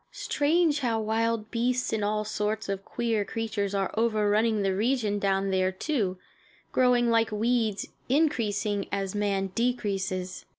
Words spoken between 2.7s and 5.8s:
queer creatures are overrunning the region down there,